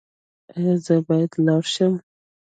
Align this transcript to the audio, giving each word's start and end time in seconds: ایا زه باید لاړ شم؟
ایا 0.55 0.73
زه 0.85 0.95
باید 1.07 1.31
لاړ 1.45 1.63
شم؟ 1.73 1.93